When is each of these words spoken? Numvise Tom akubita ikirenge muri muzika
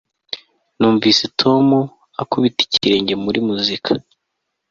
Numvise 0.77 1.23
Tom 1.41 1.67
akubita 2.21 2.59
ikirenge 2.67 3.13
muri 3.23 3.39
muzika 3.47 3.91